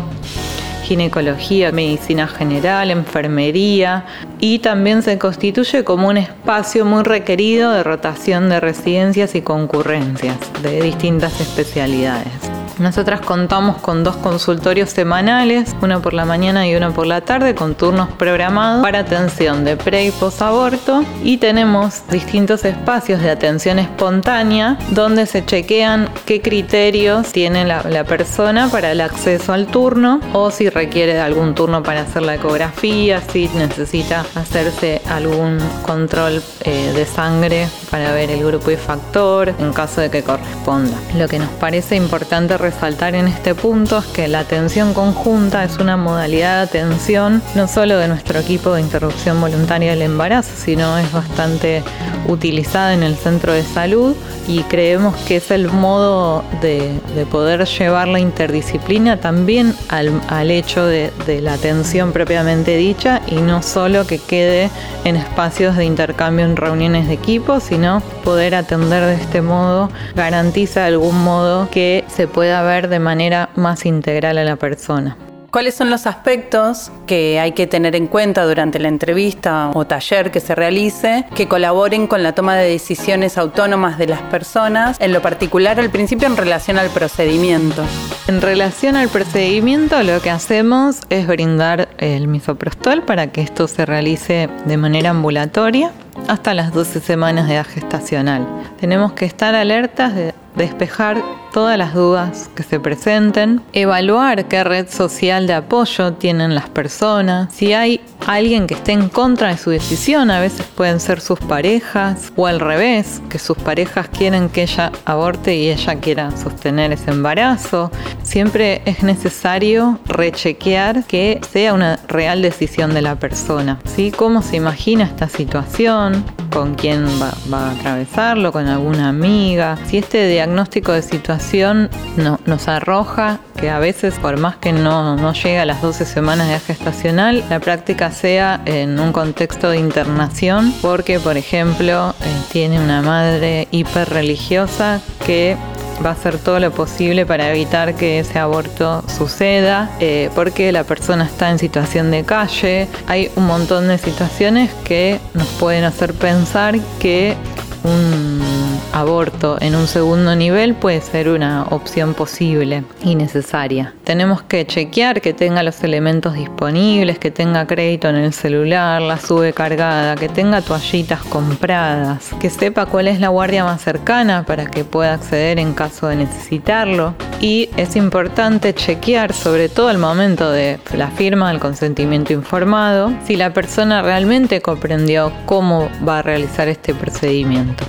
ginecología, 0.84 1.74
medicina 1.74 2.30
general, 2.30 2.92
enfermería 2.92 4.06
y 4.40 4.60
también 4.60 5.04
se 5.04 5.18
constituye 5.18 5.84
como 5.84 6.08
un 6.08 6.16
espacio 6.16 6.86
muy 6.86 7.04
requerido 7.04 7.74
de 7.74 7.84
rotación 7.84 8.48
de 8.48 8.62
residencias 8.62 9.36
y 9.36 9.42
concurrencias 9.42 10.38
de 10.64 10.82
distintas 10.82 11.42
especialidades. 11.42 12.57
Nosotras 12.80 13.22
contamos 13.22 13.78
con 13.78 14.04
dos 14.04 14.16
consultorios 14.18 14.92
semanales, 14.92 15.76
uno 15.82 16.02
por 16.02 16.14
la 16.14 16.26
mañana 16.26 16.68
y 16.68 16.76
uno 16.76 16.92
por 16.94 17.08
la 17.08 17.22
tarde, 17.22 17.56
con 17.56 17.74
turnos 17.74 18.10
programados 18.10 18.84
para 18.84 19.00
atención 19.00 19.64
de 19.64 19.78
pre 19.78 20.06
y 20.06 20.12
posaborto. 20.12 21.04
Y 21.24 21.38
tenemos 21.38 22.08
distintos 22.10 22.66
espacios 22.66 23.22
de 23.22 23.32
atención 23.32 23.80
espontánea 23.80 24.78
donde 24.92 25.26
se 25.26 25.44
chequean 25.44 26.10
qué 26.26 26.42
criterios 26.42 27.32
tiene 27.32 27.66
la, 27.66 27.84
persona 28.04 28.70
para 28.70 28.92
el 28.92 29.02
acceso 29.02 29.54
al 29.54 29.68
turno 29.68 30.22
o 30.34 30.52
si 30.52 30.70
requiere 30.70 31.14
de 31.14 31.20
algún 31.20 31.56
turno 31.56 31.84
para 31.84 32.02
hacer 32.02 32.22
la 32.22 32.36
ecografía, 32.36 33.22
si 33.22 33.50
necesita 33.56 34.24
hacerse 34.36 35.02
algún 35.10 35.58
control 35.84 36.42
eh, 36.62 36.94
de 36.94 37.06
sangre 37.06 37.68
para 37.90 38.12
ver 38.12 38.30
el 38.30 38.44
grupo 38.46 38.72
y 38.72 38.78
factor 38.78 39.54
en 39.60 39.74
caso 39.74 40.02
de 40.02 40.10
que 40.10 40.24
corresponda. 40.24 40.98
Lo 41.18 41.28
que 41.28 41.40
nos 41.40 41.50
parece 41.50 41.96
importante 41.96 42.58
resaltar 42.68 43.16
en 43.16 43.30
este 43.30 43.56
punto 43.56 44.00
es 44.00 44.06
que 44.08 44.28
la 44.28 44.40
atención 44.40 44.94
conjunta 44.94 45.64
es 45.64 45.78
una 45.78 45.96
modalidad 45.96 46.58
de 46.58 46.82
atención 46.82 47.42
no 47.56 47.66
solo 47.66 47.98
de 47.98 48.10
nuestro 48.10 48.40
equipo 48.40 48.74
de 48.74 48.82
interrupción 48.82 49.40
voluntaria 49.40 49.92
del 49.92 50.02
embarazo, 50.02 50.52
sino 50.54 50.98
es 50.98 51.10
bastante 51.14 51.82
utilizada 52.28 52.94
en 52.94 53.04
el 53.04 53.16
centro 53.16 53.54
de 53.54 53.64
salud 53.64 54.18
y 54.50 54.64
creemos 54.64 55.16
que 55.28 55.38
es 55.38 55.50
el 55.50 55.70
modo 55.70 56.44
de, 56.62 56.92
poder 57.32 57.66
llevar 57.66 58.10
la 58.10 58.20
interdisciplina 58.20 59.16
también 59.16 59.74
al, 59.88 60.52
hecho 60.52 60.86
de, 60.86 61.12
de 61.26 61.40
la 61.42 61.54
atención 61.54 62.12
propiamente 62.12 62.76
dicha 62.76 63.22
y 63.28 63.36
no 63.36 63.64
solo 63.64 64.06
que 64.06 64.20
quede 64.20 64.70
en 65.06 65.16
espacios 65.16 65.78
de 65.78 65.86
intercambio 65.86 66.44
en 66.44 66.58
reuniones 66.58 67.08
de 67.08 67.14
equipo, 67.14 67.62
sino 67.62 68.02
poder 68.28 68.56
atender 68.56 69.06
de 69.06 69.14
este 69.14 69.42
modo 69.42 69.90
garantiza 70.14 70.82
de 70.82 70.88
algún 70.88 71.24
modo 71.24 71.70
que 71.72 72.04
se 72.10 72.28
pueda 72.28 72.62
ver 72.62 72.90
de 72.90 73.00
manera 73.00 73.48
más 73.56 73.86
integral 73.86 74.38
a 74.38 74.44
la 74.44 74.58
persona. 74.58 75.16
¿Cuáles 75.50 75.76
son 75.76 75.90
los 75.90 76.06
aspectos 76.06 76.92
que 77.06 77.40
hay 77.40 77.54
que 77.54 77.68
tener 77.68 77.96
en 77.96 78.08
cuenta 78.08 78.44
durante 78.44 78.80
la 78.80 78.90
entrevista 78.90 79.72
o 79.74 79.88
taller 79.88 80.30
que 80.30 80.42
se 80.42 80.56
realice 80.56 81.24
que 81.36 81.48
colaboren 81.48 82.06
con 82.06 82.22
la 82.22 82.34
toma 82.34 82.58
de 82.58 82.70
decisiones 82.70 83.38
autónomas 83.38 83.98
de 83.98 84.08
las 84.08 84.22
personas, 84.24 84.98
en 85.00 85.14
lo 85.14 85.22
particular 85.22 85.80
al 85.80 85.90
principio 85.90 86.28
en 86.28 86.36
relación 86.36 86.78
al 86.78 86.90
procedimiento? 86.90 87.86
En 88.28 88.42
relación 88.42 88.98
al 88.98 89.08
procedimiento, 89.08 90.04
lo 90.04 90.22
que 90.22 90.32
hacemos 90.32 91.00
es 91.10 91.28
brindar 91.28 91.88
el 91.98 92.28
misoprostol 92.28 93.04
para 93.04 93.32
que 93.32 93.40
esto 93.40 93.70
se 93.70 93.86
realice 93.86 94.50
de 94.66 94.76
manera 94.76 95.12
ambulatoria 95.12 95.94
hasta 96.28 96.54
las 96.54 96.74
12 96.74 97.00
semanas 97.00 97.48
de 97.48 97.56
edad 97.56 97.66
gestacional. 97.66 98.46
Tenemos 98.80 99.14
que 99.14 99.26
estar 99.26 99.56
alertas 99.56 100.14
de 100.16 100.34
despejar 100.58 101.22
todas 101.54 101.78
las 101.78 101.94
dudas 101.94 102.50
que 102.54 102.64
se 102.64 102.80
presenten, 102.80 103.62
evaluar 103.74 104.46
qué 104.46 104.64
red 104.64 104.90
social 104.90 105.48
de 105.48 105.54
apoyo 105.54 106.14
tienen 106.14 106.54
las 106.54 106.70
personas, 106.70 107.54
si 107.54 107.74
hay 107.74 108.02
alguien 108.26 108.68
que 108.68 108.74
esté 108.74 108.92
en 108.92 109.10
contra 109.10 109.50
de 109.50 109.58
su 109.58 109.70
decisión, 109.70 110.30
a 110.30 110.40
veces 110.40 110.66
pueden 110.76 111.00
ser 111.00 111.22
sus 111.22 111.40
parejas 111.40 112.32
o 112.36 112.46
al 112.46 112.60
revés, 112.60 113.22
que 113.30 113.40
sus 113.40 113.58
parejas 113.58 114.10
quieren 114.10 114.50
que 114.50 114.64
ella 114.64 114.92
aborte 115.06 115.56
y 115.56 115.70
ella 115.70 115.96
quiera 115.96 116.36
sostener 116.36 116.92
ese 116.92 117.12
embarazo. 117.12 117.90
Siempre 118.24 118.82
es 118.86 119.04
necesario 119.04 120.00
rechequear 120.06 121.06
que 121.06 121.40
sea 121.50 121.74
una 121.74 122.00
real 122.08 122.42
decisión 122.42 122.94
de 122.94 123.02
la 123.02 123.16
persona, 123.16 123.80
¿sí? 123.86 124.12
¿Cómo 124.12 124.42
se 124.42 124.58
imagina 124.58 125.06
esta 125.06 125.30
situación? 125.30 126.37
¿Con 126.52 126.76
quién 126.76 127.06
va, 127.22 127.34
a 127.58 127.72
atravesarlo? 127.72 128.52
¿Con 128.52 128.68
alguna 128.68 129.10
amiga? 129.10 129.78
Si 129.88 129.98
este 129.98 130.28
diagnóstico 130.28 130.92
de 130.92 131.02
situación 131.02 131.90
no, 132.16 132.40
nos 132.46 132.68
arroja 132.68 133.40
que 133.60 133.70
a 133.70 133.80
veces, 133.80 134.16
por 134.20 134.38
más 134.38 134.56
que 134.58 134.72
no, 134.72 135.16
no 135.16 135.34
llega 135.34 135.64
a 135.64 135.66
las 135.66 135.82
12 135.82 136.06
semanas 136.06 136.48
de 136.50 136.60
gestacional, 136.60 137.44
la 137.50 137.60
práctica 137.60 138.12
sea 138.12 138.62
en 138.66 139.00
un 139.00 139.12
contexto 139.12 139.70
de 139.70 139.78
internación, 139.78 140.74
porque, 140.82 141.20
por 141.20 141.38
ejemplo, 141.38 142.16
eh, 142.22 142.26
tiene 142.52 142.80
una 142.80 143.02
madre 143.02 143.68
hiperreligiosa 143.72 145.02
que 145.26 145.58
va 146.04 146.10
a 146.10 146.14
hacer 146.14 146.38
todo 146.38 146.60
lo 146.60 146.72
posible 146.72 147.26
para 147.26 147.50
evitar 147.50 147.96
que 147.96 148.20
ese 148.20 148.40
aborto 148.40 149.04
suceda, 149.08 149.90
eh, 150.00 150.30
porque 150.36 150.72
la 150.72 150.84
persona 150.84 151.26
está 151.26 151.50
en 151.50 151.60
situación 151.60 152.12
de 152.12 152.24
calle. 152.24 152.88
Hay 153.08 153.32
un 153.36 153.46
montón 153.46 153.88
de 153.88 153.98
situaciones 153.98 154.72
que 154.84 155.20
nos 155.34 155.48
pueden 155.60 155.84
hacer 155.84 156.14
pensar 156.14 156.80
que 157.00 157.36
un 157.84 158.47
aborto 158.94 159.58
en 159.62 159.76
un 159.76 159.88
segundo 159.88 160.36
nivel 160.36 160.76
puede 160.76 161.02
ser 161.02 161.30
una 161.30 161.64
opción 161.70 162.14
posible 162.14 162.84
y 163.04 163.16
necesaria. 163.16 163.94
Tenemos 164.04 164.42
que 164.42 164.66
chequear 164.66 165.22
que 165.22 165.34
tenga 165.34 165.64
los 165.64 165.84
elementos 165.84 166.34
disponibles, 166.34 167.20
que 167.20 167.32
tenga 167.32 167.68
crédito 167.68 168.10
en 168.10 168.16
el 168.16 168.34
celular, 168.34 169.02
la 169.02 169.18
sube 169.18 169.54
cargada, 169.54 170.16
que 170.16 170.30
tenga 170.30 170.62
toallitas 170.62 171.22
compradas, 171.24 172.32
que 172.40 172.50
sepa 172.50 172.86
cuál 172.86 173.08
es 173.08 173.20
la 173.20 173.30
guardia 173.30 173.64
más 173.64 173.82
cercana 173.82 174.44
para 174.46 174.66
que 174.66 174.84
pueda 174.84 175.14
acceder 175.14 175.60
en 175.60 175.74
caso 175.74 176.08
de 176.08 176.18
necesitarlo. 176.18 177.14
Y 177.40 177.70
es 177.78 177.96
importante 177.96 178.74
chequear, 178.74 179.34
sobre 179.34 179.70
todo 179.70 179.90
al 179.90 179.98
momento 179.98 180.52
de 180.52 180.80
la 180.96 181.10
firma 181.10 181.50
del 181.50 181.60
consentimiento 181.60 182.34
informado, 182.34 183.12
si 183.26 183.36
la 183.36 183.54
persona 183.54 184.02
realmente 184.02 184.62
comprendió 184.62 185.32
cómo 185.46 185.90
va 186.08 186.20
a 186.20 186.22
realizar 186.22 186.68
este 186.68 186.94
procedimiento. 186.96 187.84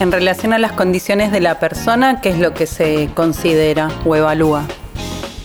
En 0.00 0.10
relación 0.10 0.54
a 0.54 0.58
las 0.58 0.72
condiciones 0.72 1.30
de 1.30 1.40
la 1.40 1.58
persona, 1.58 2.22
¿qué 2.22 2.30
es 2.30 2.38
lo 2.38 2.54
que 2.54 2.66
se 2.66 3.10
considera 3.14 3.90
o 4.06 4.16
evalúa? 4.16 4.64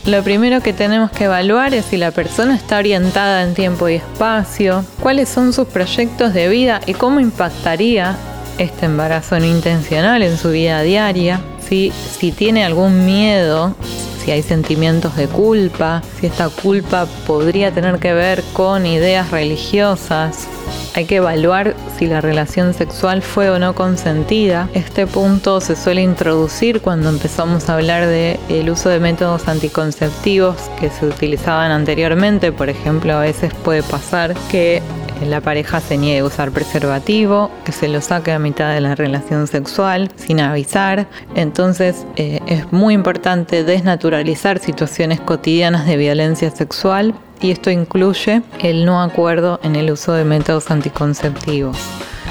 Lo 0.05 0.23
primero 0.23 0.61
que 0.61 0.71
tenemos 0.71 1.11
que 1.11 1.25
evaluar 1.25 1.73
es 1.73 1.83
si 1.83 1.97
la 1.97 2.11
persona 2.11 2.55
está 2.55 2.77
orientada 2.77 3.43
en 3.43 3.53
tiempo 3.53 3.89
y 3.89 3.95
espacio, 3.95 4.85
cuáles 5.01 5.27
son 5.27 5.51
sus 5.51 5.67
proyectos 5.67 6.33
de 6.33 6.47
vida 6.47 6.79
y 6.85 6.93
cómo 6.93 7.19
impactaría 7.19 8.15
este 8.57 8.85
embarazo 8.85 9.37
no 9.37 9.45
intencional 9.45 10.23
en 10.23 10.37
su 10.37 10.51
vida 10.51 10.81
diaria, 10.83 11.41
si, 11.67 11.91
si 12.17 12.31
tiene 12.31 12.63
algún 12.63 13.05
miedo, 13.05 13.75
si 14.25 14.31
hay 14.31 14.41
sentimientos 14.41 15.15
de 15.15 15.27
culpa, 15.27 16.01
si 16.19 16.25
esta 16.25 16.49
culpa 16.49 17.05
podría 17.27 17.71
tener 17.71 17.99
que 17.99 18.11
ver 18.13 18.43
con 18.53 18.87
ideas 18.87 19.29
religiosas, 19.29 20.47
hay 20.95 21.05
que 21.05 21.17
evaluar 21.17 21.75
si 21.99 22.07
la 22.07 22.21
relación 22.21 22.73
sexual 22.73 23.21
fue 23.21 23.51
o 23.51 23.59
no 23.59 23.75
consentida. 23.75 24.67
Este 24.73 25.05
punto 25.05 25.61
se 25.61 25.75
suele 25.75 26.01
introducir 26.01 26.81
cuando 26.81 27.09
empezamos 27.09 27.69
a 27.69 27.75
hablar 27.75 28.07
del 28.07 28.39
el 28.49 28.69
uso 28.71 28.89
de 28.89 28.99
métodos 28.99 29.47
anticonceptivos 29.47 30.55
que 30.79 30.89
se 30.89 31.05
utilizaban 31.05 31.71
anteriormente. 31.71 32.51
Por 32.51 32.69
ejemplo, 32.69 33.13
a 33.13 33.19
veces 33.19 33.53
puede 33.53 33.83
pasar 33.83 34.33
que 34.49 34.81
la 35.23 35.41
pareja 35.41 35.79
se 35.79 35.97
niegue 35.97 36.19
a 36.19 36.25
usar 36.25 36.51
preservativo, 36.51 37.51
que 37.63 37.71
se 37.71 37.87
lo 37.87 38.01
saque 38.01 38.31
a 38.31 38.39
mitad 38.39 38.73
de 38.73 38.81
la 38.81 38.95
relación 38.95 39.47
sexual 39.47 40.11
sin 40.15 40.39
avisar. 40.39 41.07
Entonces 41.35 42.05
eh, 42.15 42.39
es 42.47 42.71
muy 42.71 42.93
importante 42.93 43.63
desnaturalizar 43.63 44.59
situaciones 44.59 45.19
cotidianas 45.21 45.85
de 45.85 45.97
violencia 45.97 46.51
sexual 46.51 47.15
y 47.41 47.51
esto 47.51 47.69
incluye 47.69 48.41
el 48.59 48.85
no 48.85 49.01
acuerdo 49.01 49.59
en 49.63 49.75
el 49.75 49.91
uso 49.91 50.13
de 50.13 50.25
métodos 50.25 50.71
anticonceptivos. 50.71 51.77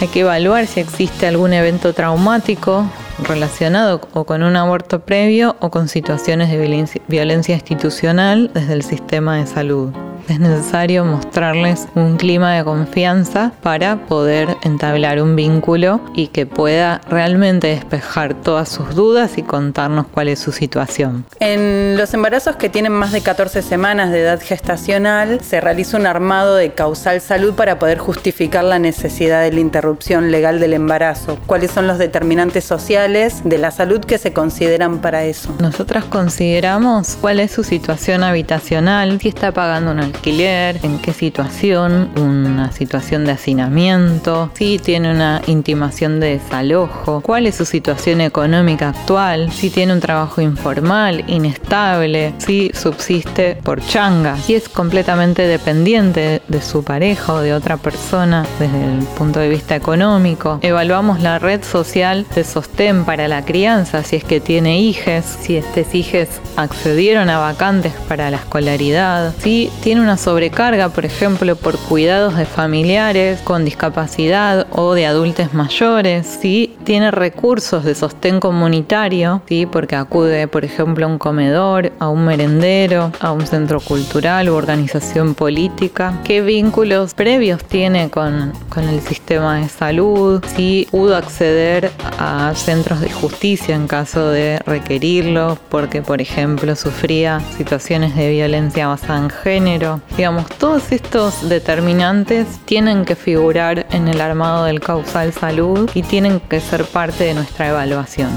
Hay 0.01 0.09
que 0.09 0.21
evaluar 0.21 0.67
si 0.67 0.81
existe 0.81 1.27
algún 1.27 1.53
evento 1.53 1.93
traumático 1.93 2.85
relacionado 3.23 4.01
o 4.13 4.25
con 4.25 4.43
un 4.43 4.57
aborto 4.57 5.01
previo 5.01 5.57
o 5.61 5.71
con 5.71 5.89
situaciones 5.89 6.51
de 6.51 7.01
violencia, 7.07 7.55
institucional 7.55 8.51
desde 8.53 8.73
el 8.73 8.83
sistema 8.83 9.37
de 9.37 9.47
salud 9.47 9.93
es 10.29 10.41
necesario 10.41 11.05
mostrarles 11.05 11.87
un 11.95 12.17
clima 12.17 12.55
de 12.55 12.65
confianza 12.65 13.53
para 13.63 14.07
poder 14.07 14.57
entablar 14.63 15.21
un 15.21 15.37
vínculo 15.37 16.01
y 16.15 16.29
que 16.29 16.47
pueda 16.47 17.01
realmente 17.09 17.69
despejar 17.69 18.35
todas 18.35 18.69
sus 18.69 18.95
dudas 18.95 19.39
y 19.39 19.43
contarnos 19.43 20.07
cuál 20.07 20.29
es 20.29 20.39
su 20.39 20.53
situación. 20.53 21.25
En 21.41 21.97
los 21.97 22.15
embarazos 22.15 22.57
que 22.57 22.69
tienen 22.69 22.93
más 22.93 23.13
de 23.13 23.21
14 23.21 23.63
semanas 23.63 24.11
de 24.11 24.21
edad 24.21 24.41
gestacional, 24.41 25.41
se 25.41 25.61
realiza 25.61 25.97
un 25.97 26.07
armado 26.07 26.57
de 26.57 26.73
causal 26.73 27.21
salud 27.21 27.55
para 27.55 27.79
poder 27.79 27.99
justificar 27.99 28.65
la 28.65 28.79
necesidad 28.79 29.43
de 29.43 29.53
la 29.53 29.61
interrupción 29.61 30.31
legal 30.31 30.61
del 30.61 30.73
embarazo. 30.73 31.39
¿Cuáles 31.47 31.71
son 31.71 31.87
los 31.87 31.99
determinantes 31.99 32.65
sociales 32.65 33.43
de 33.45 33.59
la 33.59 33.71
salud 33.71 34.01
que 34.01 34.19
se 34.19 34.33
consideran 34.33 35.01
para 35.01 35.25
eso? 35.25 35.55
Nosotras 35.61 36.05
consideramos 36.05 37.17
cuál 37.21 37.41
es 37.41 37.51
su 37.53 37.65
situación 37.65 38.23
habitacional, 38.23 39.19
si 39.21 39.29
está 39.29 39.53
pagando 39.53 39.93
un 39.93 40.14
alquiler, 40.15 40.79
en 40.83 40.99
qué 40.99 41.13
situación, 41.13 42.11
una 42.17 42.73
situación 42.73 43.25
de 43.25 43.33
hacinamiento, 43.33 44.51
si 44.55 44.79
tiene 44.79 45.11
una 45.11 45.43
intimación 45.47 46.21
de 46.21 46.39
desalojo, 46.39 47.21
cuál 47.21 47.47
es 47.47 47.57
su 47.57 47.65
situación 47.65 48.21
económica 48.21 48.91
actual, 48.91 49.51
si 49.53 49.71
tiene 49.71 49.93
un 49.93 50.01
trabajo 50.01 50.41
informal, 50.41 51.25
inestable, 51.27 52.35
si 52.39 52.71
subsiste 52.75 53.57
por 53.57 53.85
changa, 53.85 54.37
si 54.37 54.55
es 54.55 54.69
completamente 54.69 55.47
dependiente 55.47 56.43
de 56.47 56.63
su 56.63 56.85
pareja 56.85 57.35
o 57.35 57.41
de 57.41 57.53
otra 57.53 57.77
persona 57.77 58.47
desde 58.59 58.85
el 58.85 59.05
punto 59.19 59.41
de 59.41 59.49
vista 59.49 59.75
económico. 59.75 60.59
Evaluamos 60.63 61.21
la 61.21 61.39
red 61.39 61.63
social 61.65 62.25
de 62.35 62.45
sostén 62.45 63.05
para 63.05 63.29
la 63.29 63.45
crianza, 63.45 64.03
si 64.05 64.17
es 64.17 64.25
que 64.25 64.41
tiene 64.41 64.81
hijes, 64.81 65.25
si 65.41 65.57
estos 65.57 65.95
hijes 65.95 66.29
accedieron 66.57 67.29
a 67.31 67.39
vacantes 67.39 67.93
para 68.09 68.31
la 68.31 68.37
escolaridad, 68.37 69.35
si 69.39 69.71
tiene 69.83 70.04
una 70.05 70.19
sobrecarga, 70.19 70.91
por 70.91 71.07
ejemplo, 71.07 71.57
por 71.57 71.79
cuidados 71.79 72.37
de 72.37 72.45
familiares 72.45 73.41
con 73.41 73.65
discapacidad 73.65 74.67
o 74.71 74.93
de 74.93 75.07
adultos 75.07 75.55
mayores, 75.55 76.27
si 76.27 76.77
tiene 76.85 77.11
recursos 77.11 77.85
de 77.85 77.95
sostén 77.95 78.39
comunitario, 78.39 79.41
¿sí? 79.49 79.65
porque 79.65 79.97
acude, 79.97 80.47
por 80.47 80.65
ejemplo, 80.65 81.07
a 81.07 81.09
un 81.09 81.19
comedor, 81.19 81.93
a 81.99 82.11
un 82.11 82.27
merendero, 82.27 83.13
a 83.21 83.33
un 83.33 83.47
centro 83.47 83.81
cultural 83.81 84.51
u 84.51 84.55
organización 84.55 85.35
política, 85.35 86.21
qué 86.23 86.43
vínculos 86.43 87.15
previos 87.15 87.65
tiene 87.65 88.11
con, 88.11 88.53
con 88.69 88.85
el 88.85 89.01
sistema 89.01 89.57
de 89.57 89.71
salud, 89.71 90.45
si 90.55 90.87
pudo 90.91 91.17
acceder 91.17 91.91
a 92.19 92.53
centros 92.55 93.01
de 93.01 93.11
justicia 93.11 93.75
en 93.75 93.87
caso 93.87 94.29
de 94.29 94.59
requerirlo, 94.67 95.57
porque, 95.71 96.03
por 96.03 96.21
ejemplo, 96.21 96.77
sufría 96.77 97.41
situaciones 97.57 98.15
de 98.15 98.31
violencia 98.31 98.87
basada 98.89 99.19
en 99.19 99.31
género. 99.31 99.94
Digamos, 100.17 100.47
todos 100.59 100.93
estos 100.93 101.49
determinantes 101.49 102.47
tienen 102.65 103.05
que 103.05 103.17
figurar 103.17 103.87
en 103.91 104.09
el 104.09 104.21
armado 104.21 104.65
del 104.65 104.81
causal 104.81 105.33
salud 105.33 105.91
y 105.95 106.03
tienen 106.03 106.41
que 106.41 106.61
ser 106.61 106.85
parte 106.85 107.25
de 107.25 107.35
nuestra 107.35 107.69
evaluación. 107.69 108.31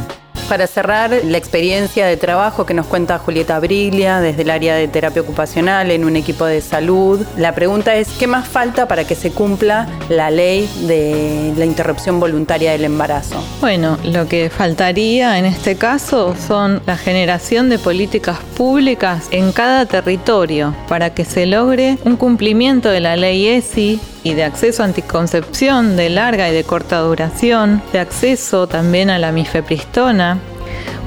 Para 0.50 0.66
cerrar 0.66 1.12
la 1.26 1.38
experiencia 1.38 2.06
de 2.06 2.16
trabajo 2.16 2.66
que 2.66 2.74
nos 2.74 2.86
cuenta 2.86 3.18
Julieta 3.20 3.60
Briglia 3.60 4.22
desde 4.22 4.44
el 4.44 4.50
área 4.50 4.76
de 4.76 4.88
terapia 4.88 5.22
ocupacional 5.22 5.92
en 5.92 6.06
un 6.06 6.16
equipo 6.16 6.46
de 6.46 6.62
salud, 6.62 7.26
la 7.36 7.54
pregunta 7.54 7.96
es, 7.96 8.08
¿qué 8.18 8.28
más 8.28 8.48
falta 8.48 8.88
para 8.88 9.04
que 9.04 9.16
se 9.16 9.32
cumpla 9.32 9.90
la 10.08 10.32
ley 10.32 10.70
de 10.88 11.54
la 11.58 11.66
interrupción 11.66 12.22
voluntaria 12.22 12.72
del 12.72 12.86
embarazo? 12.86 13.44
Bueno, 13.60 13.98
lo 14.06 14.30
que 14.30 14.50
faltaría 14.50 15.38
en 15.38 15.46
este 15.46 15.76
caso 15.76 16.34
son 16.48 16.82
la 16.86 16.96
generación 16.96 17.68
de 17.68 17.78
políticas 17.78 18.40
públicas 18.56 19.28
en 19.32 19.52
cada 19.52 19.86
territorio 19.86 20.74
para 20.88 21.14
que 21.14 21.26
se 21.26 21.46
logre 21.46 21.98
un 22.06 22.16
cumplimiento 22.16 22.90
de 22.90 23.02
la 23.02 23.18
ley 23.18 23.48
ESI 23.48 24.00
y 24.24 24.34
de 24.34 24.44
acceso 24.44 24.84
a 24.84 24.86
anticoncepción 24.86 25.96
de 25.96 26.10
larga 26.10 26.50
y 26.50 26.54
de 26.54 26.66
corta 26.66 27.00
duración, 27.00 27.82
de 27.94 28.00
acceso 28.00 28.68
también 28.68 29.10
a 29.10 29.20
la 29.20 29.32
mifepristona, 29.32 30.37